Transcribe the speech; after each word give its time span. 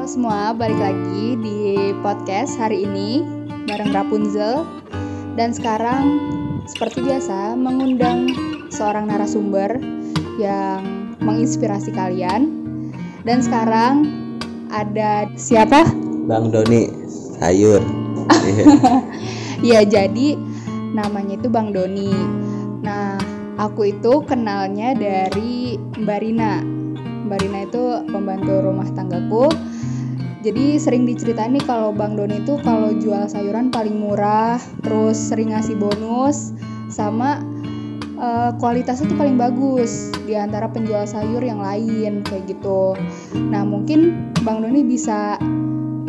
Halo 0.00 0.08
semua, 0.08 0.56
balik 0.56 0.80
lagi 0.80 1.36
di 1.44 1.92
podcast 2.00 2.56
hari 2.56 2.88
ini 2.88 3.20
bareng 3.68 3.92
Rapunzel 3.92 4.64
dan 5.36 5.52
sekarang 5.52 6.16
seperti 6.64 7.04
biasa 7.04 7.52
mengundang 7.52 8.32
seorang 8.72 9.12
narasumber 9.12 9.76
yang 10.40 11.12
menginspirasi 11.20 11.92
kalian 11.92 12.48
dan 13.28 13.44
sekarang 13.44 14.08
ada 14.72 15.28
siapa? 15.36 15.84
Bang 16.24 16.48
Doni 16.48 16.88
sayur. 17.36 17.84
Ya 19.60 19.84
jadi 19.84 20.32
namanya 20.96 21.36
itu 21.36 21.52
Bang 21.52 21.76
Doni. 21.76 22.08
Nah 22.80 23.20
aku 23.60 23.92
itu 23.92 24.24
kenalnya 24.24 24.96
dari 24.96 25.76
Mbak 25.76 26.18
Rina. 26.24 26.64
Mbak 27.28 27.38
Rina 27.44 27.68
itu 27.68 27.84
pembantu 28.08 28.64
rumah 28.64 28.88
tanggaku. 28.96 29.69
Jadi 30.40 30.80
sering 30.80 31.04
diceritain 31.04 31.52
nih 31.52 31.64
kalau 31.68 31.92
Bang 31.92 32.16
Doni 32.16 32.40
itu 32.40 32.56
kalau 32.64 32.96
jual 32.96 33.28
sayuran 33.28 33.68
paling 33.68 33.92
murah, 34.00 34.56
terus 34.80 35.20
sering 35.20 35.52
ngasih 35.52 35.76
bonus, 35.76 36.56
sama 36.88 37.44
uh, 38.16 38.56
kualitasnya 38.56 39.12
tuh 39.12 39.20
paling 39.20 39.36
bagus 39.36 40.08
di 40.24 40.32
antara 40.32 40.64
penjual 40.72 41.04
sayur 41.04 41.44
yang 41.44 41.60
lain 41.60 42.24
kayak 42.24 42.48
gitu. 42.48 42.96
Nah 43.36 43.68
mungkin 43.68 44.32
Bang 44.40 44.64
Doni 44.64 44.80
bisa 44.80 45.36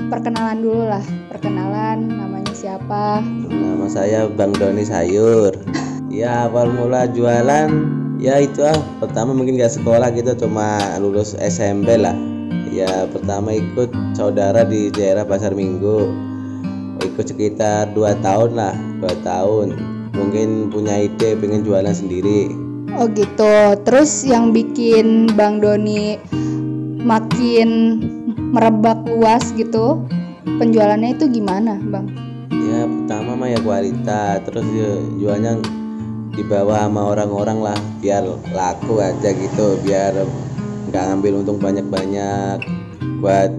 perkenalan 0.08 0.64
dulu 0.64 0.88
lah, 0.88 1.04
perkenalan 1.28 2.08
namanya 2.08 2.56
siapa? 2.56 3.20
Nama 3.52 3.88
saya 3.92 4.32
Bang 4.32 4.56
Doni 4.56 4.88
Sayur. 4.88 5.60
Ya 6.08 6.48
awal 6.48 6.72
mula 6.72 7.08
jualan 7.08 7.72
ya 8.20 8.40
itu 8.40 8.64
ah 8.64 8.76
pertama 9.00 9.34
mungkin 9.34 9.58
gak 9.58 9.74
sekolah 9.76 10.12
gitu 10.14 10.36
cuma 10.46 10.78
lulus 11.02 11.34
SMP 11.40 11.96
lah 11.98 12.31
ya 12.72 13.06
pertama 13.12 13.52
ikut 13.52 13.92
saudara 14.16 14.64
di 14.64 14.88
daerah 14.90 15.28
pasar 15.28 15.52
minggu 15.52 16.08
ikut 17.04 17.26
sekitar 17.28 17.92
dua 17.92 18.16
tahun 18.24 18.56
lah 18.56 18.76
dua 19.04 19.14
tahun 19.22 19.76
mungkin 20.16 20.72
punya 20.72 21.06
ide 21.06 21.36
pengen 21.38 21.68
jualan 21.68 21.94
sendiri 21.94 22.72
Oh 22.92 23.08
gitu. 23.08 23.80
Terus 23.88 24.28
yang 24.28 24.52
bikin 24.52 25.32
Bang 25.40 25.64
Doni 25.64 26.20
makin 27.00 28.04
merebak 28.52 29.08
luas 29.08 29.56
gitu, 29.56 30.04
penjualannya 30.44 31.16
itu 31.16 31.32
gimana, 31.32 31.80
Bang? 31.88 32.12
ya 32.72 32.88
pertama 32.88 33.32
mah 33.36 33.50
ya 33.52 33.60
kualitas 33.60 34.42
terus 34.48 34.66
ya, 34.72 34.92
jualnya 35.20 35.60
di 36.32 36.44
bawah 36.48 36.88
sama 36.88 37.02
orang-orang 37.12 37.60
lah 37.60 37.78
biar 38.00 38.24
laku 38.56 39.04
aja 39.04 39.30
gitu 39.36 39.76
biar 39.84 40.16
nggak 40.92 41.08
ngambil 41.08 41.40
untung 41.40 41.56
banyak-banyak. 41.64 42.68
Buat 43.24 43.52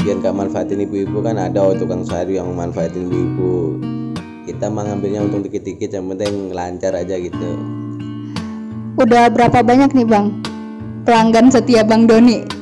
biar 0.00 0.24
nggak 0.24 0.34
manfaatin 0.40 0.80
ibu-ibu 0.88 1.20
kan 1.20 1.36
ada 1.36 1.60
oh, 1.60 1.76
tukang 1.76 2.00
sayur 2.00 2.32
yang 2.32 2.48
manfaatin 2.56 3.12
ibu-ibu. 3.12 3.76
Kita 4.48 4.72
mah 4.72 4.88
ngambilnya 4.88 5.28
untung 5.28 5.44
dikit-dikit 5.44 5.92
yang 5.92 6.08
penting 6.08 6.56
lancar 6.56 6.96
aja 6.96 7.20
gitu. 7.20 7.60
Udah 8.96 9.28
berapa 9.28 9.60
banyak 9.60 9.92
nih, 9.92 10.08
Bang? 10.08 10.32
Pelanggan 11.04 11.52
setia 11.52 11.84
Bang 11.84 12.08
Doni. 12.08 12.56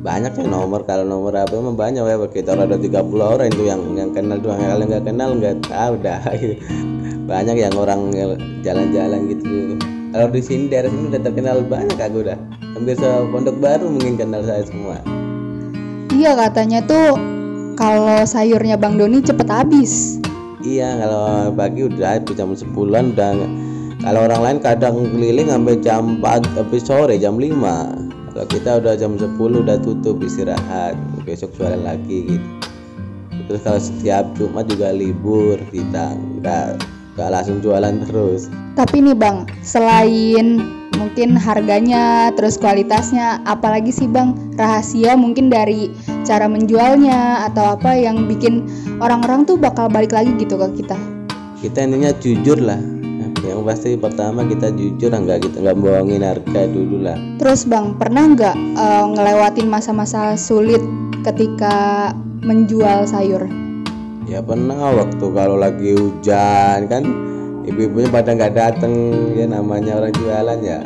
banyak 0.00 0.32
ya 0.32 0.48
nomor 0.48 0.88
kalau 0.88 1.04
nomor 1.04 1.28
apa 1.36 1.52
emang 1.52 1.76
banyak 1.76 2.00
ya. 2.00 2.16
Kita 2.24 2.56
ada 2.56 2.76
30 2.76 3.04
orang 3.20 3.52
itu 3.52 3.68
yang 3.68 3.80
yang 3.96 4.12
kenal 4.16 4.40
doang 4.40 4.56
kalau 4.56 4.84
nggak 4.88 5.04
kenal 5.04 5.30
nggak 5.36 5.56
tahu 5.68 5.92
dah. 6.00 6.20
Banyak 7.30 7.56
yang 7.60 7.74
orang 7.76 8.08
jalan-jalan 8.64 9.28
gitu 9.28 9.76
kalau 10.10 10.26
di 10.30 10.42
sini 10.42 10.66
daerah 10.66 10.90
sini 10.90 11.06
udah 11.14 11.22
terkenal 11.22 11.62
banyak 11.62 11.94
aku 11.94 12.26
udah 12.26 12.38
hampir 12.74 12.98
pondok 13.30 13.56
baru 13.62 13.86
mungkin 13.86 14.18
kenal 14.18 14.42
saya 14.42 14.66
semua. 14.66 14.98
Iya 16.10 16.34
katanya 16.34 16.82
tuh 16.82 17.14
kalau 17.78 18.26
sayurnya 18.26 18.74
Bang 18.74 18.98
Doni 18.98 19.22
cepet 19.22 19.46
habis. 19.46 20.18
iya 20.60 20.92
kalau 21.00 21.48
pagi 21.56 21.88
udah 21.88 22.20
itu 22.20 22.36
jam 22.36 22.52
10-an 22.52 23.16
udah 23.16 23.32
kalau 24.04 24.20
orang 24.28 24.40
lain 24.44 24.58
kadang 24.60 25.08
keliling 25.08 25.48
sampai 25.48 25.80
jam 25.80 26.20
4 26.20 26.52
sampai 26.52 26.80
sore 26.84 27.14
jam 27.16 27.40
5 27.40 27.56
kalau 28.36 28.46
kita 28.52 28.70
udah 28.84 28.94
jam 28.98 29.16
10 29.16 29.40
udah 29.40 29.76
tutup 29.80 30.20
istirahat 30.20 31.00
besok 31.24 31.48
jualan 31.56 31.80
lagi 31.80 32.36
gitu. 32.36 32.48
Terus 33.48 33.60
kalau 33.64 33.80
setiap 33.80 34.24
Jumat 34.36 34.68
juga 34.68 34.92
libur 34.92 35.56
kita 35.72 36.12
nggak 36.38 36.99
nggak 37.20 37.28
langsung 37.36 37.60
jualan 37.60 38.00
terus 38.08 38.48
Tapi 38.80 39.04
nih 39.04 39.12
Bang, 39.12 39.44
selain 39.60 40.56
mungkin 40.96 41.36
harganya, 41.36 42.32
terus 42.32 42.56
kualitasnya, 42.56 43.44
apalagi 43.44 43.92
sih 43.92 44.08
Bang 44.08 44.32
rahasia 44.56 45.20
mungkin 45.20 45.52
dari 45.52 45.92
cara 46.24 46.48
menjualnya 46.48 47.44
atau 47.52 47.76
apa 47.76 47.92
yang 47.92 48.24
bikin 48.24 48.64
orang-orang 49.04 49.44
tuh 49.44 49.60
bakal 49.60 49.92
balik 49.92 50.16
lagi 50.16 50.32
gitu 50.40 50.56
ke 50.56 50.80
kita. 50.80 50.96
kita 51.60 51.84
intinya 51.84 52.08
jujur 52.24 52.56
lah 52.56 52.80
yang 53.44 53.64
pasti 53.64 53.96
pertama 53.96 54.44
kita 54.44 54.72
jujur 54.72 55.12
nggak 55.12 55.44
kita 55.44 55.56
nggak 55.64 55.76
bohongin 55.76 56.24
harga 56.24 56.62
dulu 56.68 57.04
lah 57.04 57.16
Terus 57.40 57.64
Bang, 57.68 57.96
pernah 57.96 58.32
nggak 58.32 58.56
eh, 58.56 59.04
ngelewatin 59.16 59.68
masa-masa 59.68 60.36
sulit 60.36 60.80
ketika 61.24 62.10
menjual 62.40 63.04
sayur? 63.04 63.44
Ya 64.30 64.38
pernah 64.38 64.94
waktu 64.94 65.26
kalau 65.34 65.58
lagi 65.58 65.98
hujan 65.98 66.86
kan 66.86 67.02
ibu-ibunya 67.66 68.06
pada 68.14 68.30
nggak 68.30 68.54
dateng 68.54 68.94
ya 69.34 69.50
namanya 69.50 69.98
orang 69.98 70.14
jualan 70.14 70.58
ya. 70.62 70.80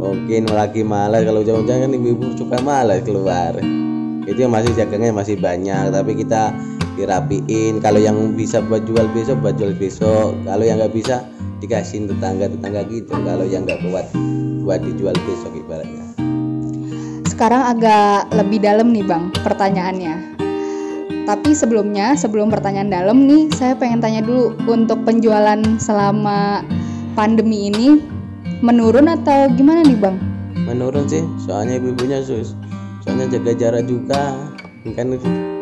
Mungkin 0.00 0.50
lagi 0.50 0.82
malas 0.82 1.22
kalau 1.22 1.46
hujan-hujan 1.46 1.86
kan 1.86 1.90
ibu-ibu 1.94 2.34
suka 2.34 2.58
malas 2.58 3.06
keluar. 3.06 3.54
Itu 4.26 4.34
yang 4.34 4.50
masih 4.50 4.74
jagangnya 4.74 5.14
masih 5.14 5.38
banyak 5.38 5.94
tapi 5.94 6.12
kita 6.18 6.50
dirapiin. 6.98 7.78
Kalau 7.78 8.02
yang 8.02 8.34
bisa 8.34 8.58
buat 8.66 8.82
jual 8.82 9.06
besok 9.14 9.38
buat 9.46 9.54
jual 9.54 9.70
besok. 9.78 10.34
Kalau 10.42 10.66
yang 10.66 10.82
nggak 10.82 10.90
bisa 10.90 11.22
dikasihin 11.62 12.10
tetangga-tetangga 12.10 12.82
gitu. 12.90 13.14
Kalau 13.14 13.46
yang 13.46 13.62
nggak 13.62 13.78
kuat 13.86 14.10
buat 14.66 14.82
dijual 14.82 15.14
besok 15.22 15.54
ibaratnya. 15.54 16.02
Sekarang 17.30 17.62
agak 17.76 18.32
lebih 18.34 18.58
dalam 18.58 18.90
nih 18.90 19.06
Bang 19.06 19.30
pertanyaannya. 19.44 20.29
Tapi 21.30 21.54
sebelumnya, 21.54 22.18
sebelum 22.18 22.50
pertanyaan 22.50 22.90
dalam 22.90 23.22
nih, 23.30 23.46
saya 23.54 23.78
pengen 23.78 24.02
tanya 24.02 24.18
dulu 24.18 24.50
untuk 24.66 25.06
penjualan 25.06 25.62
selama 25.78 26.66
pandemi 27.14 27.70
ini 27.70 28.02
menurun 28.66 29.06
atau 29.06 29.46
gimana 29.54 29.86
nih 29.86 29.94
Bang? 29.94 30.18
menurun 30.70 31.08
sih 31.10 31.26
soalnya 31.42 31.82
ibu-ibunya 31.82 32.22
sus 32.22 32.54
soalnya 33.02 33.26
jaga 33.32 33.52
jarak 33.58 33.84
juga 33.90 34.38
kan 34.94 35.10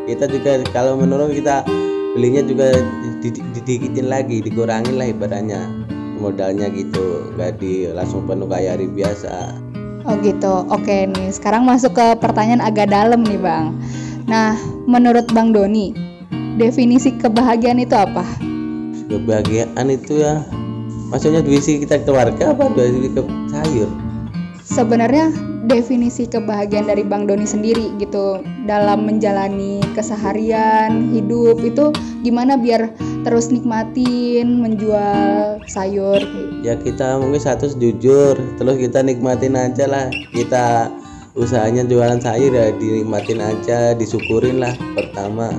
kita 0.05 0.25
juga 0.29 0.61
kalau 0.75 1.01
menurun 1.01 1.33
kita 1.33 1.65
belinya 2.12 2.45
juga 2.45 2.77
di- 3.23 3.33
di- 3.33 3.47
didikitin 3.56 4.11
lagi 4.11 4.45
dikurangin 4.45 5.00
lah 5.00 5.09
ibaratnya 5.09 5.65
modalnya 6.19 6.69
gitu 6.75 7.31
nggak 7.39 7.56
di 7.62 7.89
langsung 7.89 8.27
penuh 8.29 8.50
kayak 8.50 8.79
hari 8.79 8.87
biasa 8.91 9.65
Oh 10.09 10.17
gitu. 10.25 10.65
Oke 10.73 11.05
nih, 11.05 11.29
sekarang 11.29 11.69
masuk 11.69 11.93
ke 11.93 12.17
pertanyaan 12.17 12.65
agak 12.65 12.89
dalam 12.89 13.21
nih 13.29 13.37
Bang. 13.37 13.77
Nah, 14.25 14.56
menurut 14.88 15.28
Bang 15.37 15.53
Doni, 15.53 15.93
definisi 16.56 17.12
kebahagiaan 17.21 17.78
itu 17.84 17.93
apa? 17.93 18.25
kebahagiaan 19.09 19.88
itu 19.88 20.21
ya 20.21 20.44
maksudnya 21.09 21.41
duit 21.41 21.65
kita 21.65 22.04
keluarga 22.04 22.53
apa 22.53 22.69
duit 22.76 23.16
ke 23.16 23.22
sayur 23.50 23.88
Sebenarnya 24.69 25.32
definisi 25.65 26.28
kebahagiaan 26.28 26.93
dari 26.93 27.00
Bang 27.00 27.25
Doni 27.25 27.49
sendiri 27.49 27.88
gitu 27.97 28.44
dalam 28.69 29.09
menjalani 29.09 29.81
keseharian 29.97 31.09
hidup 31.09 31.65
itu 31.65 31.88
gimana 32.20 32.60
biar 32.60 32.93
terus 33.25 33.49
nikmatin 33.49 34.60
menjual 34.60 35.56
sayur 35.72 36.20
ya 36.60 36.76
kita 36.76 37.16
mungkin 37.16 37.41
satu 37.41 37.72
jujur 37.81 38.37
terus 38.60 38.76
kita 38.76 39.00
nikmatin 39.00 39.56
aja 39.56 39.88
lah 39.88 40.12
kita 40.37 40.93
usahanya 41.38 41.87
jualan 41.87 42.19
sayur 42.19 42.50
ya 42.50 42.75
dinikmatin 42.75 43.38
aja 43.38 43.94
disyukurin 43.94 44.58
lah. 44.58 44.75
Pertama 44.99 45.55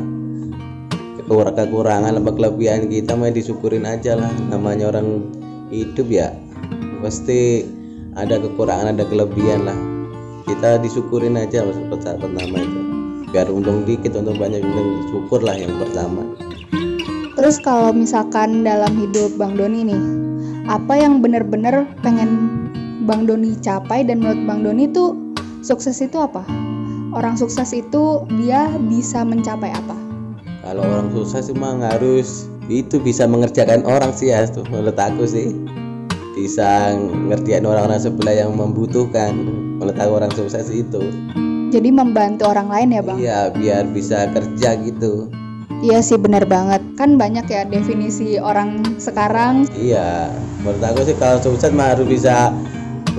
Kekur- 1.15 1.55
kekurangan 1.55 2.19
apa 2.19 2.31
kelebihan 2.35 2.91
kita 2.91 3.15
mah 3.15 3.31
disyukurin 3.31 3.87
aja 3.87 4.19
lah. 4.19 4.29
Namanya 4.51 4.91
orang 4.91 5.23
hidup 5.71 6.11
ya 6.11 6.35
pasti 6.99 7.63
ada 8.19 8.35
kekurangan 8.37 8.91
ada 8.91 9.07
kelebihan 9.07 9.63
lah. 9.63 9.79
Kita 10.43 10.83
disyukurin 10.83 11.39
aja 11.39 11.63
mas 11.63 11.79
pertama 11.87 12.59
itu. 12.59 12.81
Biar 13.29 13.47
untung 13.47 13.85
dikit 13.85 14.17
untung 14.17 14.41
banyak 14.41 14.65
untung 14.65 15.05
syukur 15.13 15.45
lah 15.45 15.53
yang 15.53 15.77
pertama. 15.77 16.25
Terus 17.37 17.61
kalau 17.61 17.93
misalkan 17.95 18.65
dalam 18.65 18.89
hidup 18.99 19.37
Bang 19.37 19.55
Doni 19.55 19.85
nih, 19.85 20.03
apa 20.67 20.97
yang 20.97 21.21
bener-bener 21.21 21.85
pengen 22.01 22.57
Bang 23.05 23.29
Doni 23.29 23.55
capai 23.61 24.03
dan 24.03 24.19
menurut 24.19 24.41
Bang 24.49 24.65
Doni 24.65 24.89
itu 24.89 25.28
sukses 25.61 26.00
itu 26.00 26.17
apa? 26.19 26.44
Orang 27.09 27.35
sukses 27.35 27.73
itu 27.73 28.23
dia 28.38 28.69
bisa 28.88 29.25
mencapai 29.25 29.73
apa? 29.73 30.09
kalau 30.69 30.85
orang 30.85 31.09
sih 31.25 31.56
mah 31.57 31.81
harus. 31.81 32.45
Itu 32.69 33.01
bisa 33.01 33.25
mengerjakan 33.25 33.81
orang 33.81 34.13
sih 34.13 34.29
ya 34.29 34.45
tuh 34.45 34.61
menurut 34.69 34.94
aku 34.94 35.25
sih. 35.25 35.57
Bisa 36.38 36.94
ngerjain 37.25 37.65
orang-orang 37.65 37.97
sebelah 37.97 38.45
yang 38.45 38.53
membutuhkan. 38.53 39.33
Menurut 39.81 39.97
aku 39.97 40.11
orang 40.13 40.31
sukses 40.38 40.69
itu. 40.69 41.01
Jadi 41.73 41.89
membantu 41.89 42.45
orang 42.45 42.69
lain 42.69 42.94
ya 42.94 43.01
bang? 43.01 43.17
Iya 43.17 43.39
biar 43.57 43.83
bisa 43.89 44.29
kerja 44.29 44.77
gitu. 44.85 45.33
Iya 45.81 46.06
sih 46.06 46.21
benar 46.21 46.45
banget. 46.45 46.85
Kan 46.94 47.17
banyak 47.17 47.50
ya 47.50 47.65
definisi 47.65 48.38
orang 48.38 48.85
sekarang. 49.01 49.65
Iya 49.73 50.29
menurut 50.61 50.85
aku 50.85 51.09
sih 51.09 51.17
kalau 51.17 51.41
sukses 51.41 51.73
mah 51.73 51.97
harus 51.97 52.06
bisa 52.06 52.53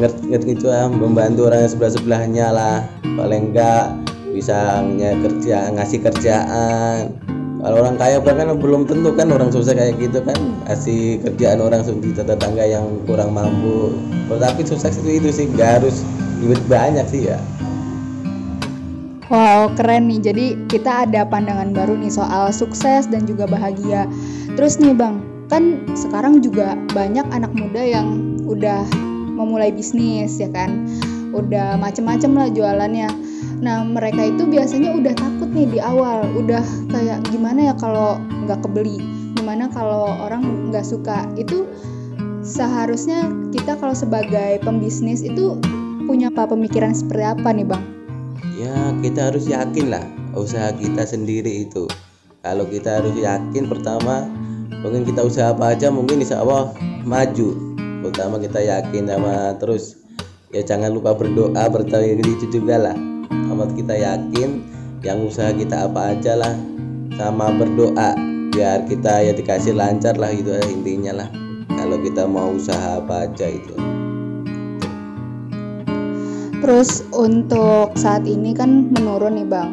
ngerti 0.00 0.56
gitu 0.56 0.72
ah 0.72 0.88
membantu 0.88 1.52
orang 1.52 1.68
yang 1.68 1.72
sebelah 1.76 1.92
sebelahnya 1.92 2.46
lah. 2.48 2.76
Paling 3.04 3.52
enggak 3.52 3.92
bisa 4.32 4.80
kerja 4.96 5.68
ngasih 5.76 6.00
kerjaan. 6.00 7.12
Kalau 7.60 7.76
orang 7.84 8.00
kaya 8.00 8.16
bahkan 8.24 8.56
belum 8.56 8.88
tentu 8.88 9.12
kan 9.12 9.28
orang 9.28 9.52
sukses 9.52 9.76
kayak 9.76 10.00
gitu 10.00 10.24
kan. 10.24 10.40
Kasih 10.64 11.20
kerjaan 11.28 11.60
orang 11.60 11.84
di 11.84 12.16
tetangga 12.16 12.64
yang 12.64 12.88
kurang 13.04 13.36
mampu. 13.36 13.92
Tetapi 14.32 14.64
sukses 14.64 14.96
itu 14.96 15.20
itu 15.20 15.28
sih. 15.28 15.46
Gak 15.52 15.84
harus 15.84 16.00
duit 16.40 16.56
banyak 16.72 17.04
sih 17.12 17.28
ya. 17.28 17.38
Wow 19.28 19.76
keren 19.76 20.08
nih. 20.08 20.18
Jadi 20.24 20.46
kita 20.72 21.04
ada 21.04 21.28
pandangan 21.28 21.76
baru 21.76 22.00
nih 22.00 22.08
soal 22.08 22.48
sukses 22.48 23.04
dan 23.12 23.28
juga 23.28 23.44
bahagia. 23.44 24.08
Terus 24.56 24.80
nih 24.80 24.96
bang 24.96 25.20
kan 25.52 25.84
sekarang 25.92 26.40
juga 26.40 26.78
banyak 26.96 27.26
anak 27.34 27.52
muda 27.52 27.82
yang 27.82 28.38
udah 28.46 28.86
memulai 29.40 29.72
bisnis 29.72 30.36
ya 30.36 30.52
kan 30.52 30.84
Udah 31.32 31.78
macem-macem 31.80 32.34
lah 32.36 32.48
jualannya 32.52 33.08
Nah 33.60 33.84
mereka 33.84 34.24
itu 34.24 34.48
biasanya 34.48 34.96
udah 34.96 35.14
takut 35.16 35.52
nih 35.52 35.68
di 35.68 35.78
awal, 35.84 36.24
udah 36.32 36.64
kayak 36.88 37.20
gimana 37.28 37.72
ya 37.72 37.74
kalau 37.76 38.16
nggak 38.48 38.64
kebeli, 38.64 38.96
gimana 39.36 39.68
kalau 39.68 40.16
orang 40.16 40.72
nggak 40.72 40.84
suka. 40.84 41.28
Itu 41.36 41.68
seharusnya 42.40 43.28
kita 43.52 43.76
kalau 43.76 43.92
sebagai 43.92 44.64
pembisnis 44.64 45.20
itu 45.20 45.60
punya 46.08 46.32
apa 46.32 46.48
pemikiran 46.48 46.96
seperti 46.96 47.24
apa 47.24 47.48
nih 47.52 47.68
bang? 47.68 47.84
Ya 48.56 48.96
kita 49.04 49.28
harus 49.32 49.44
yakin 49.44 49.92
lah 49.92 50.04
usaha 50.32 50.72
kita 50.72 51.04
sendiri 51.04 51.68
itu. 51.68 51.84
Kalau 52.40 52.64
kita 52.64 53.04
harus 53.04 53.12
yakin 53.12 53.68
pertama 53.68 54.24
mungkin 54.80 55.04
kita 55.04 55.20
usaha 55.20 55.52
apa 55.52 55.76
aja 55.76 55.92
mungkin 55.92 56.24
insya 56.24 56.40
Allah 56.40 56.72
maju. 57.04 57.69
Pertama 58.00 58.40
kita 58.40 58.64
yakin 58.64 59.04
sama 59.04 59.52
terus. 59.60 60.00
Ya 60.50 60.64
jangan 60.64 60.90
lupa 60.96 61.12
berdoa 61.12 61.68
bertanya 61.68 62.16
itu 62.16 62.48
juga 62.48 62.80
lah. 62.80 62.96
Amat 63.52 63.76
kita 63.76 63.92
yakin 63.92 64.64
yang 65.04 65.20
usaha 65.28 65.52
kita 65.52 65.84
apa 65.84 66.16
aja 66.16 66.40
lah. 66.40 66.56
Sama 67.20 67.52
berdoa 67.52 68.16
biar 68.56 68.88
kita 68.88 69.30
ya 69.30 69.32
dikasih 69.36 69.76
lancar 69.76 70.16
lah 70.16 70.32
gitu 70.32 70.56
ya 70.56 70.64
intinya 70.72 71.12
lah. 71.22 71.28
Kalau 71.76 72.00
kita 72.00 72.24
mau 72.24 72.56
usaha 72.56 73.04
apa 73.04 73.28
aja 73.28 73.46
itu. 73.52 73.76
Terus 76.60 77.04
untuk 77.12 77.92
saat 78.00 78.24
ini 78.24 78.56
kan 78.56 78.88
menurun 78.96 79.36
nih 79.36 79.48
bang. 79.48 79.70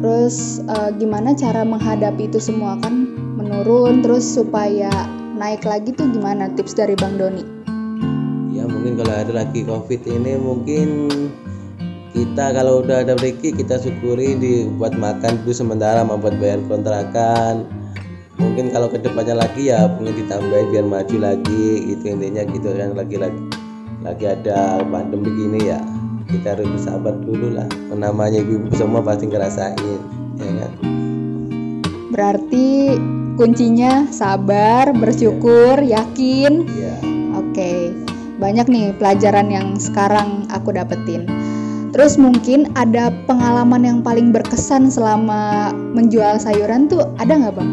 Terus 0.00 0.64
uh, 0.72 0.92
gimana 0.96 1.36
cara 1.36 1.60
menghadapi 1.60 2.32
itu 2.32 2.40
semua? 2.40 2.80
Kan 2.80 3.12
menurun 3.36 4.00
terus 4.00 4.24
supaya 4.24 4.88
naik 5.36 5.68
lagi 5.68 5.92
tuh 5.92 6.08
gimana 6.08 6.48
tips 6.56 6.72
dari 6.72 6.96
bang 6.96 7.20
Doni 7.20 7.55
kalau 9.06 9.22
ada 9.22 9.32
lagi 9.38 9.62
covid 9.62 10.02
ini 10.02 10.34
mungkin 10.34 11.06
kita 12.10 12.50
kalau 12.58 12.82
udah 12.82 13.06
ada 13.06 13.14
rezeki 13.14 13.62
kita 13.62 13.78
syukuri 13.78 14.34
dibuat 14.34 14.98
makan 14.98 15.46
dulu 15.46 15.54
sementara 15.54 16.02
membuat 16.02 16.34
bayar 16.42 16.58
kontrakan. 16.66 17.70
Mungkin 18.36 18.74
kalau 18.74 18.90
ke 18.90 18.98
depannya 18.98 19.38
lagi 19.38 19.70
ya 19.70 19.86
mungkin 19.94 20.26
ditambahin 20.26 20.74
biar 20.74 20.86
maju 20.90 21.16
lagi. 21.22 21.94
Itu 21.94 22.18
intinya 22.18 22.42
gitu 22.50 22.66
kan 22.74 22.98
lagi 22.98 23.14
lagi 23.14 23.40
lagi 24.02 24.24
ada 24.26 24.82
pandemi 24.90 25.30
begini 25.30 25.70
ya 25.70 25.78
kita 26.26 26.58
harus 26.58 26.66
bersabar 26.66 27.14
dulu 27.22 27.54
lah. 27.54 27.70
Namanya 27.94 28.42
ibu-ibu 28.42 28.74
semua 28.74 29.06
pasti 29.06 29.30
ngerasain 29.30 30.00
ya 30.34 30.50
kan? 30.66 30.72
Berarti 32.10 32.98
kuncinya 33.38 34.10
sabar 34.10 34.90
bersyukur 34.90 35.78
yakin. 35.78 36.66
Ya. 36.74 36.96
oke 37.36 38.05
banyak 38.36 38.68
nih 38.68 38.92
pelajaran 39.00 39.48
yang 39.48 39.76
sekarang 39.80 40.44
aku 40.52 40.76
dapetin. 40.76 41.24
Terus 41.96 42.20
mungkin 42.20 42.68
ada 42.76 43.08
pengalaman 43.24 43.80
yang 43.80 43.98
paling 44.04 44.28
berkesan 44.28 44.92
selama 44.92 45.72
menjual 45.96 46.36
sayuran 46.36 46.92
tuh 46.92 47.08
ada 47.16 47.32
nggak 47.32 47.56
bang? 47.56 47.70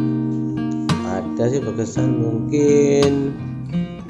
Ada 1.04 1.44
sih 1.52 1.60
berkesan 1.60 2.24
mungkin 2.24 3.36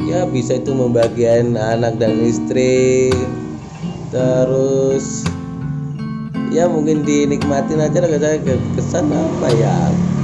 ya 0.05 0.29
bisa 0.29 0.61
itu 0.61 0.71
membagian 0.77 1.57
anak 1.57 1.97
dan 1.97 2.21
istri. 2.21 3.09
Terus 4.13 5.25
ya 6.53 6.69
mungkin 6.69 7.01
dinikmatin 7.01 7.81
aja 7.81 7.97
lah 8.05 8.21
saya 8.21 8.37
kesan 8.77 9.09
apa 9.09 9.49
ya? 9.57 9.77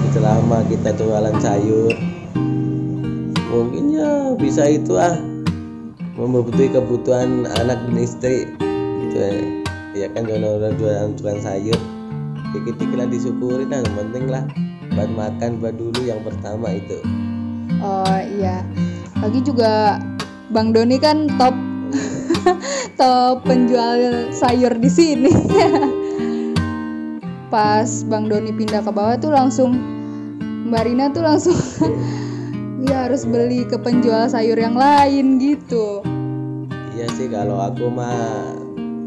Selama 0.09 0.65
kita 0.65 0.89
jualan 0.97 1.37
sayur 1.37 1.93
mungkin 3.49 3.97
ya 3.97 4.33
bisa 4.37 4.65
itu 4.69 4.97
ah 4.97 5.17
memenuhi 6.19 6.68
kebutuhan 6.68 7.48
anak 7.63 7.80
dan 7.88 7.95
istri. 7.95 8.51
Gitu 9.07 9.18
ya 9.95 10.12
kan 10.12 10.27
jualan 10.27 10.75
jualan 10.75 11.16
jualan 11.16 11.39
sayur. 11.39 11.80
Dikit-dikit 12.51 12.98
lah 12.98 13.07
disyukuri 13.07 13.63
nah 13.69 13.80
yang 13.80 13.95
penting 13.95 14.25
lah 14.27 14.44
buat 14.94 15.10
makan 15.16 15.63
buat 15.63 15.80
dulu 15.80 16.01
yang 16.04 16.19
pertama 16.27 16.75
itu. 16.75 17.00
Oh 17.80 18.19
iya. 18.19 18.68
Lagi 19.24 19.39
juga 19.39 20.04
Bang 20.51 20.75
Doni 20.75 21.00
kan 21.00 21.31
top 21.39 21.56
top 23.00 23.48
penjual 23.48 24.27
sayur 24.36 24.75
di 24.75 24.89
sini. 24.92 25.31
Pas 27.54 27.89
Bang 28.06 28.27
Doni 28.27 28.51
pindah 28.51 28.83
ke 28.83 28.92
bawah 28.92 29.16
tuh 29.18 29.31
langsung 29.31 29.74
Mbak 30.69 30.83
Rina 30.86 31.10
tuh 31.10 31.25
langsung 31.25 31.57
ya 32.86 33.10
harus 33.10 33.25
beli 33.25 33.66
ke 33.66 33.77
penjual 33.81 34.30
sayur 34.30 34.57
yang 34.57 34.77
lain 34.77 35.42
gitu 35.42 36.06
iya 36.99 37.07
sih 37.15 37.31
kalau 37.31 37.63
aku 37.63 37.87
mah 37.87 38.59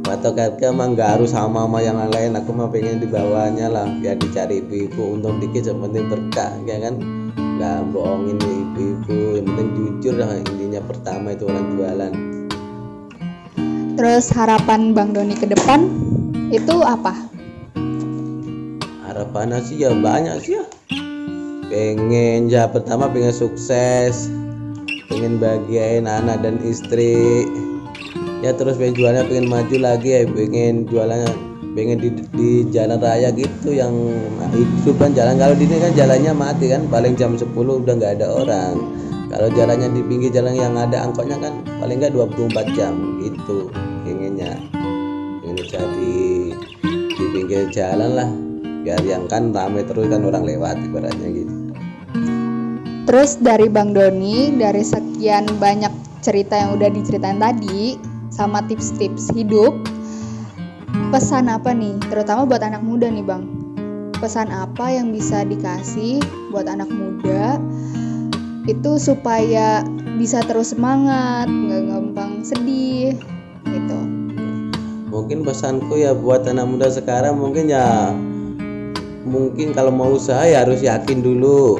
atau 0.08 0.32
harga 0.32 0.72
emang 0.72 0.96
nggak 0.96 1.20
harus 1.20 1.36
sama 1.36 1.68
sama 1.68 1.84
yang 1.84 2.00
lain 2.08 2.32
aku 2.32 2.48
mah 2.56 2.72
pengen 2.72 3.04
di 3.04 3.08
bawahnya 3.08 3.68
lah 3.68 3.84
biar 4.00 4.16
dicari 4.16 4.64
ibu-ibu. 4.64 5.20
Untung 5.20 5.44
dikit 5.44 5.68
yang 5.68 5.84
penting 5.84 6.08
berkah 6.08 6.56
ya 6.64 6.80
kan? 6.80 6.96
Nggak 7.36 7.92
bohongin 7.92 8.40
ibu-ibu 8.40 9.36
yang 9.36 9.44
penting 9.44 9.68
jujur 9.76 10.24
lah 10.24 10.40
intinya 10.40 10.80
pertama 10.88 11.36
itu 11.36 11.44
orang 11.44 11.66
jualan. 11.76 12.12
Terus 14.00 14.24
harapan 14.32 14.96
Bang 14.96 15.12
Doni 15.12 15.36
ke 15.36 15.44
depan 15.44 15.84
itu 16.48 16.80
apa? 16.80 17.12
Harapannya 19.04 19.60
sih 19.68 19.84
ya 19.84 19.92
banyak 19.92 20.40
sih 20.40 20.56
ya. 20.56 20.64
Pengen 21.68 22.48
ya 22.48 22.64
pertama 22.72 23.12
pengen 23.12 23.36
sukses 23.36 24.32
pengen 25.12 25.36
bagian 25.36 26.08
anak 26.08 26.40
dan 26.40 26.56
istri 26.64 27.44
ya 28.42 28.50
terus 28.52 28.74
pengen 28.76 28.98
jualnya 28.98 29.22
pengen 29.24 29.46
maju 29.46 29.76
lagi 29.78 30.08
ya 30.10 30.20
pengen 30.26 30.84
jualannya 30.90 31.52
pengen 31.72 31.98
di, 32.04 32.08
di 32.36 32.50
jalan 32.68 33.00
raya 33.00 33.32
gitu 33.32 33.72
yang 33.72 33.92
hidup 34.52 34.96
kan 35.00 35.16
jalan. 35.16 35.40
Kalau 35.40 35.54
di 35.56 35.64
sini 35.64 35.80
kan 35.80 35.92
jalannya 35.96 36.32
mati 36.36 36.66
kan 36.68 36.82
paling 36.92 37.16
jam 37.16 37.34
10 37.36 37.48
udah 37.56 37.94
nggak 37.96 38.20
ada 38.20 38.26
orang. 38.28 38.76
Kalau 39.32 39.48
jalannya 39.56 39.88
di 39.96 40.04
pinggir 40.04 40.28
jalan 40.28 40.52
yang 40.52 40.76
ada 40.76 41.08
angkotnya 41.08 41.40
kan 41.40 41.64
paling 41.80 41.96
nggak 42.04 42.12
24 42.12 42.76
jam 42.76 42.92
gitu 43.24 43.72
pengennya. 44.04 44.60
Pengen 45.40 45.64
jadi 45.64 46.16
di 46.92 47.24
pinggir 47.32 47.72
jalan 47.72 48.10
lah 48.20 48.28
biar 48.82 49.00
yang 49.06 49.24
kan 49.30 49.54
rame 49.54 49.86
terus 49.86 50.10
kan 50.12 50.20
orang 50.26 50.44
lewat 50.44 50.76
ibaratnya 50.84 51.28
gitu. 51.32 51.54
Terus 53.08 53.40
dari 53.40 53.66
Bang 53.72 53.96
Doni 53.96 54.54
dari 54.60 54.84
sekian 54.84 55.48
banyak 55.56 55.90
cerita 56.22 56.54
yang 56.54 56.78
udah 56.78 56.86
diceritain 56.92 57.40
tadi 57.40 58.11
sama 58.32 58.64
tips-tips 58.64 59.28
hidup 59.36 59.76
pesan 61.12 61.52
apa 61.52 61.76
nih? 61.76 62.00
Terutama 62.08 62.48
buat 62.48 62.64
anak 62.64 62.80
muda 62.80 63.12
nih 63.12 63.20
bang. 63.20 63.44
Pesan 64.16 64.48
apa 64.48 64.88
yang 64.88 65.12
bisa 65.12 65.44
dikasih 65.44 66.24
buat 66.48 66.64
anak 66.64 66.88
muda 66.88 67.60
itu 68.64 68.96
supaya 68.96 69.84
bisa 70.16 70.40
terus 70.46 70.72
semangat 70.72 71.50
nggak 71.50 71.82
gampang 71.92 72.32
sedih 72.40 73.18
gitu. 73.68 73.98
Mungkin 75.12 75.44
pesanku 75.44 76.00
ya 76.00 76.16
buat 76.16 76.48
anak 76.48 76.64
muda 76.64 76.88
sekarang 76.88 77.36
mungkin 77.36 77.68
ya 77.68 78.16
mungkin 79.28 79.76
kalau 79.76 79.92
mau 79.92 80.16
usaha 80.16 80.46
ya 80.48 80.64
harus 80.64 80.80
yakin 80.80 81.20
dulu. 81.20 81.76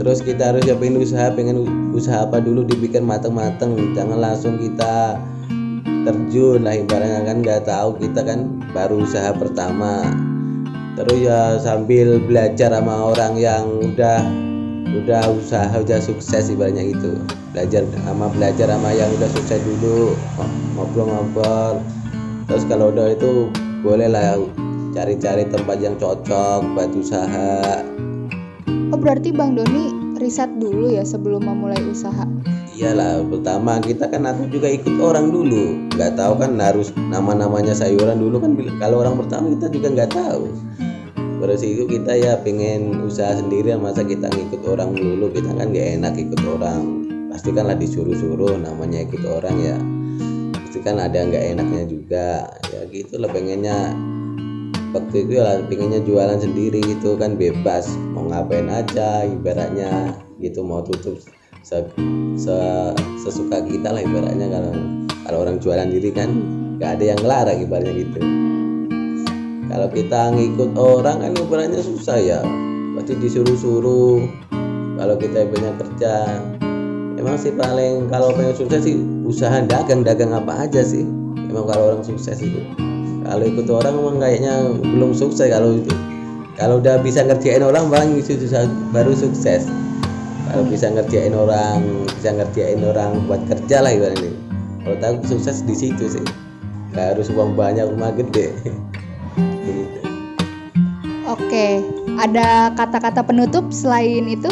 Terus 0.00 0.22
kita 0.22 0.54
harus 0.54 0.62
ya 0.64 0.78
usaha 0.78 1.34
pengen 1.34 1.66
usaha 1.90 2.24
apa 2.24 2.38
dulu 2.38 2.62
dibikin 2.62 3.02
mateng-mateng. 3.02 3.74
Jangan 3.92 4.22
langsung 4.22 4.56
kita 4.62 5.18
terjun 6.06 6.62
lah 6.62 6.78
ibaratnya 6.78 7.26
kan 7.26 7.42
nggak 7.42 7.66
tahu 7.66 7.98
kita 7.98 8.22
kan 8.22 8.62
baru 8.70 9.02
usaha 9.02 9.34
pertama. 9.34 10.06
Terus 10.94 11.18
ya 11.26 11.58
sambil 11.60 12.22
belajar 12.22 12.72
sama 12.72 13.12
orang 13.12 13.34
yang 13.36 13.66
udah 13.82 14.22
udah 14.86 15.28
usaha 15.34 15.74
udah 15.76 15.98
sukses 16.00 16.48
ibaratnya 16.48 16.94
itu 16.94 17.20
belajar 17.50 17.84
sama 18.06 18.30
belajar 18.32 18.70
sama 18.70 18.94
yang 18.94 19.10
udah 19.18 19.28
sukses 19.34 19.60
dulu 19.66 20.14
ngobrol-ngobrol. 20.78 21.82
Terus 22.46 22.62
kalau 22.70 22.94
udah 22.94 23.12
itu 23.12 23.50
bolehlah 23.82 24.38
cari-cari 24.94 25.44
tempat 25.50 25.82
yang 25.82 25.98
cocok 25.98 26.62
buat 26.72 26.90
usaha. 26.94 27.82
Oh 28.94 28.98
berarti 28.98 29.34
Bang 29.34 29.58
Doni 29.58 30.16
riset 30.16 30.48
dulu 30.56 30.88
ya 30.88 31.02
sebelum 31.02 31.44
memulai 31.44 31.82
usaha? 31.84 32.24
Iyalah 32.76 33.24
pertama 33.24 33.80
kita 33.80 34.04
kan 34.12 34.28
aku 34.28 34.52
juga 34.52 34.68
ikut 34.68 35.00
orang 35.00 35.32
dulu. 35.32 35.88
Nggak 35.96 36.20
tahu 36.20 36.36
kan 36.36 36.60
harus 36.60 36.92
nama-namanya 36.92 37.72
sayuran 37.72 38.20
dulu 38.20 38.36
kan 38.36 38.52
kalau 38.76 39.00
orang 39.00 39.16
pertama 39.16 39.56
kita 39.56 39.72
juga 39.72 39.88
nggak 39.96 40.12
tahu. 40.12 40.44
Terus 41.36 41.60
itu 41.64 41.84
kita 41.88 42.12
ya 42.16 42.36
pengen 42.44 43.00
usaha 43.00 43.32
sendiri 43.32 43.72
masa 43.80 44.04
kita 44.04 44.28
ngikut 44.28 44.60
orang 44.68 44.92
dulu. 44.92 45.32
Kita 45.32 45.56
kan 45.56 45.72
nggak 45.72 45.88
enak 46.00 46.14
ikut 46.20 46.40
orang. 46.44 46.82
Pasti 47.32 47.50
kan 47.56 47.68
lah 47.68 47.76
disuruh-suruh 47.76 48.60
namanya 48.60 49.08
ikut 49.08 49.24
orang 49.24 49.56
ya. 49.56 49.76
Pasti 50.60 50.78
kan 50.84 51.00
ada 51.00 51.16
nggak 51.16 51.56
enaknya 51.56 51.82
juga. 51.88 52.28
Ya 52.72 52.80
gitu 52.92 53.16
lah 53.16 53.32
pengennya. 53.32 53.96
Waktu 54.92 55.28
itu 55.28 55.32
ya 55.36 55.60
pengennya 55.68 56.00
jualan 56.04 56.40
sendiri 56.40 56.80
gitu 56.84 57.16
kan 57.20 57.36
bebas. 57.36 57.88
Mau 58.16 58.28
ngapain 58.28 58.68
aja 58.68 59.24
ibaratnya 59.28 60.16
gitu 60.40 60.60
mau 60.60 60.84
tutup 60.84 61.16
se, 61.66 61.82
se, 62.38 62.56
sesuka 63.26 63.58
kita 63.66 63.90
lah 63.90 63.98
ibaratnya. 63.98 64.46
Kalau 64.46 64.72
kalau 65.26 65.38
orang 65.42 65.58
jualan 65.58 65.90
diri 65.90 66.14
kan 66.14 66.30
nggak 66.78 66.90
ada 66.98 67.04
yang 67.10 67.18
ngelarang 67.18 67.58
ibaratnya 67.58 67.92
gitu. 67.98 68.18
Kalau 69.66 69.88
kita 69.90 70.20
ngikut 70.30 70.70
orang 70.78 71.26
kan 71.26 71.32
ibaratnya 71.34 71.82
susah 71.82 72.22
ya. 72.22 72.40
Pasti 72.94 73.18
disuruh-suruh. 73.18 74.22
Kalau 74.96 75.14
kita 75.18 75.44
punya 75.50 75.74
kerja 75.76 76.14
emang 77.18 77.36
sih 77.36 77.52
paling 77.52 78.08
kalau 78.08 78.32
pengen 78.32 78.54
sukses 78.54 78.86
sih 78.86 78.96
usaha 79.26 79.58
dagang 79.66 80.06
dagang 80.06 80.30
apa 80.30 80.70
aja 80.70 80.86
sih. 80.86 81.02
Emang 81.50 81.66
kalau 81.66 81.90
orang 81.90 82.06
sukses 82.06 82.38
itu. 82.38 82.62
Kalau 83.26 83.42
ikut 83.42 83.66
orang 83.66 83.94
emang 83.98 84.22
kayaknya 84.22 84.70
belum 84.86 85.18
sukses. 85.18 85.50
Kalau 85.50 85.82
itu 85.82 85.90
kalau 86.54 86.78
udah 86.78 87.02
bisa 87.02 87.26
ngerjain 87.26 87.66
orang 87.66 87.90
paling 87.90 88.22
itu 88.22 88.38
baru 88.94 89.12
sukses 89.12 89.66
kalau 90.50 90.64
bisa 90.66 90.86
ngerjain 90.90 91.34
orang 91.34 92.06
bisa 92.16 92.30
ngerjain 92.32 92.80
orang 92.86 93.26
buat 93.26 93.42
kerja 93.50 93.82
lah 93.82 93.92
ibaratnya 93.92 94.46
kalau 94.86 95.02
tahu 95.02 95.14
sukses 95.26 95.66
di 95.66 95.74
situ 95.74 96.06
sih. 96.06 96.22
Gak 96.94 97.18
harus 97.18 97.26
uang 97.34 97.58
banyak 97.58 97.90
rumah 97.90 98.14
gede. 98.14 98.54
Gitu. 99.66 99.98
oke 101.26 101.66
ada 102.22 102.70
kata-kata 102.78 103.26
penutup 103.26 103.74
selain 103.74 104.30
itu? 104.30 104.46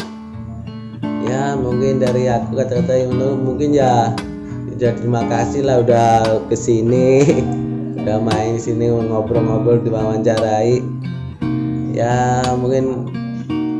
Ya 1.23 1.55
mungkin 1.55 2.03
dari 2.03 2.27
aku 2.27 2.59
kata-kata 2.59 3.07
yang 3.07 3.15
mungkin 3.41 3.71
ya 3.71 4.11
ya 4.75 4.91
terima 4.91 5.23
kasih 5.31 5.63
lah 5.63 5.81
udah 5.81 6.43
ke 6.51 6.57
sini 6.59 7.23
udah 8.03 8.19
main 8.19 8.59
sini 8.59 8.91
ngobrol-ngobrol 8.91 9.79
diwawancarai. 9.87 10.83
Ya 11.95 12.43
mungkin 12.59 13.07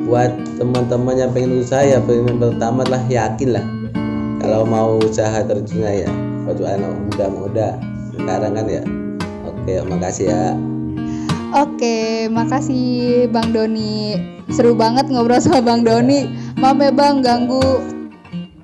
buat 0.05 0.31
teman-teman 0.61 1.17
yang 1.17 1.31
pengen 1.33 1.65
usaha 1.65 1.81
ya 1.81 1.97
pengen 2.05 2.37
pertama 2.37 2.85
lah 2.85 3.01
yakin 3.09 3.57
lah 3.57 3.65
kalau 4.37 4.61
mau 4.63 5.01
usaha 5.01 5.41
terjunnya 5.41 6.05
ya 6.05 6.11
buat 6.45 6.61
anak 6.61 6.93
muda-muda 7.09 7.67
sekarang 8.13 8.53
kan 8.53 8.65
ya 8.69 8.83
oke 9.49 9.73
makasih 9.89 10.29
ya 10.29 10.53
Oke, 11.55 12.27
makasih 12.35 13.31
Bang 13.31 13.55
Doni. 13.55 14.19
Seru 14.51 14.75
banget 14.75 15.07
ngobrol 15.07 15.39
sama 15.39 15.63
Bang 15.63 15.87
Doni. 15.87 16.27
Maaf 16.59 16.83
ya 16.83 16.91
Bang, 16.91 17.23
ganggu. 17.23 17.79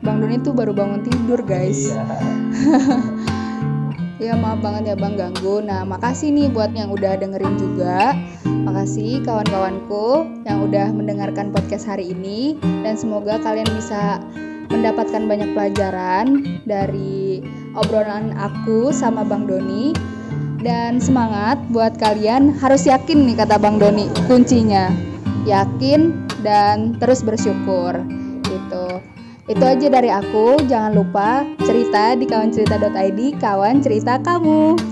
Bang 0.03 0.19
Doni 0.19 0.35
tuh 0.43 0.51
baru 0.51 0.75
bangun 0.75 0.99
tidur, 0.99 1.39
guys. 1.39 1.87
Iya. 1.87 2.03
ya 4.21 4.37
maaf 4.37 4.61
banget 4.61 4.93
ya 4.93 4.95
Bang 4.95 5.17
ganggu. 5.17 5.65
Nah, 5.65 5.81
makasih 5.81 6.29
nih 6.29 6.47
buat 6.53 6.69
yang 6.77 6.93
udah 6.93 7.17
dengerin 7.17 7.57
juga. 7.57 8.13
Makasih 8.45 9.25
kawan-kawanku 9.25 10.29
yang 10.45 10.61
udah 10.61 10.93
mendengarkan 10.93 11.49
podcast 11.49 11.89
hari 11.89 12.13
ini. 12.13 12.55
Dan 12.85 12.93
semoga 12.93 13.41
kalian 13.41 13.67
bisa 13.73 14.21
mendapatkan 14.69 15.25
banyak 15.25 15.49
pelajaran 15.57 16.45
dari 16.69 17.41
obrolan 17.73 18.37
aku 18.37 18.93
sama 18.93 19.25
Bang 19.25 19.49
Doni. 19.49 19.97
Dan 20.61 21.01
semangat 21.01 21.57
buat 21.73 21.97
kalian. 21.97 22.53
Harus 22.61 22.85
yakin 22.85 23.25
nih 23.25 23.41
kata 23.41 23.57
Bang 23.57 23.81
Doni 23.81 24.05
kuncinya. 24.29 24.93
Yakin 25.49 26.29
dan 26.45 26.93
terus 27.01 27.25
bersyukur. 27.25 27.97
Gitu 28.45 28.85
itu 29.51 29.63
aja 29.67 29.87
dari 29.91 30.07
aku. 30.07 30.63
Jangan 30.63 30.95
lupa 30.95 31.43
cerita 31.67 32.15
di 32.15 32.23
kawancerita.id 32.23 33.19
kawan 33.43 33.83
cerita 33.83 34.15
kamu 34.23 34.90